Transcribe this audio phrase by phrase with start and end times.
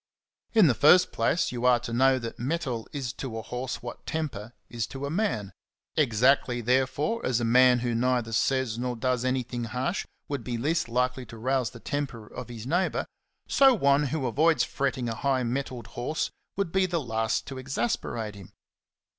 [0.55, 4.07] In the first place you are to know that mettle is to a horse what
[4.07, 5.53] temper is to a man.
[5.95, 10.89] Exactly, therefore, as a man who neither says nor does anything harsh would be least
[10.89, 13.05] likely to rouse the temper of his neighbour,
[13.47, 18.33] so one who avoids fretting a high mettled horse would be the last to exasperate
[18.33, 18.51] him.